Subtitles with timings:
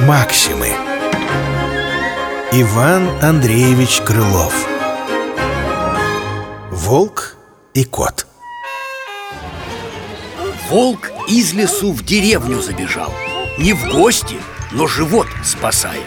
[0.00, 0.70] Максимы.
[2.52, 4.52] Иван Андреевич Крылов.
[6.72, 7.36] Волк
[7.74, 8.26] и кот.
[10.68, 13.12] Волк из лесу в деревню забежал.
[13.58, 14.38] Не в гости,
[14.72, 16.02] но живот спасая.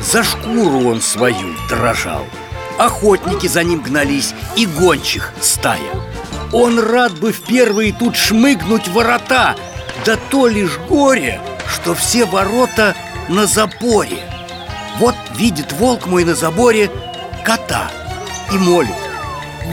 [0.00, 2.26] За шкуру он свою дрожал.
[2.82, 5.78] Охотники за ним гнались и гончих стая.
[6.52, 9.54] Он рад бы в первые тут шмыгнуть ворота
[10.04, 11.40] Да то лишь горе,
[11.72, 12.96] что все ворота
[13.28, 14.24] на запоре
[14.98, 16.90] Вот видит волк мой на заборе
[17.44, 17.88] кота
[18.52, 18.90] и молит.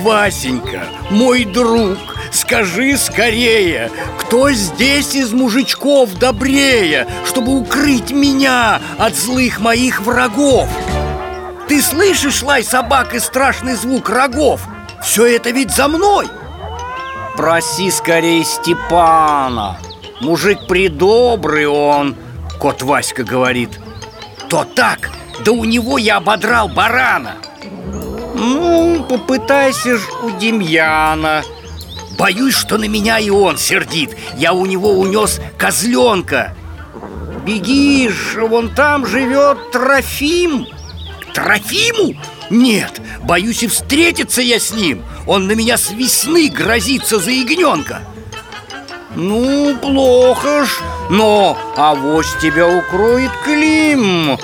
[0.03, 1.97] Васенька, мой друг,
[2.31, 10.69] скажи скорее Кто здесь из мужичков добрее Чтобы укрыть меня от злых моих врагов
[11.69, 14.61] Ты слышишь лай собак и страшный звук рогов?
[15.03, 16.27] Все это ведь за мной!
[17.37, 19.77] Проси скорее Степана.
[20.19, 22.15] Мужик придобрый он
[22.57, 23.79] Кот Васька говорит.
[24.49, 25.11] То так,
[25.45, 27.35] да у него я ободрал барана.
[28.33, 31.43] Ну, попытайся ж у Демьяна.
[32.17, 34.17] Боюсь, что на меня и он сердит.
[34.35, 36.55] Я у него унес козленка
[37.45, 40.67] Бегишь, вон там живет Трофим
[41.43, 42.15] Трофиму?
[42.49, 45.03] Нет, боюсь и встретиться я с ним.
[45.27, 48.01] Он на меня с весны грозится за ягненка.
[49.15, 50.69] Ну, плохо ж,
[51.09, 54.37] но авось тебя укроет Клим.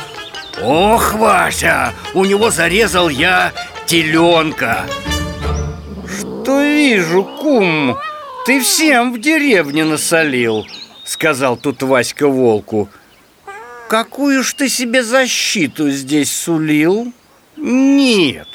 [0.62, 3.52] Ох, Вася, у него зарезал я
[3.86, 4.86] теленка.
[6.08, 7.98] Что вижу, кум,
[8.46, 10.66] ты всем в деревне насолил
[11.04, 12.90] Сказал тут Васька волку
[13.88, 17.14] Какую ж ты себе защиту здесь сулил?
[17.56, 18.48] Нет,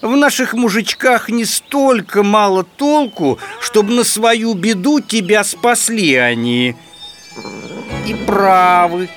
[0.00, 6.76] в наших мужичках не столько мало толку, чтобы на свою беду тебя спасли они.
[8.06, 9.08] И правы,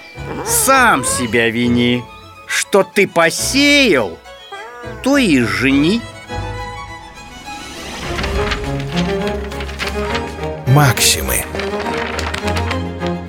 [0.46, 2.04] сам себя вини.
[2.48, 4.18] Что ты посеял,
[5.04, 6.02] то и жени.
[10.68, 11.46] Максимы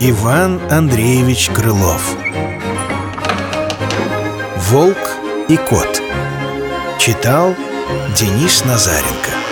[0.00, 2.16] Иван Андреевич Крылов
[4.70, 5.16] Волк
[5.48, 6.00] и кот
[7.00, 7.56] Читал
[8.16, 9.49] Денис Назаренко